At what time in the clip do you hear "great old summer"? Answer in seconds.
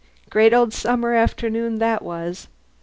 0.31-1.13